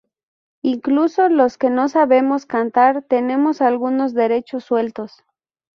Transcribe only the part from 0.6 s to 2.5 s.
incluso los que no sabemos